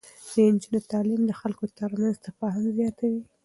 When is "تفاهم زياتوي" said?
2.25-3.21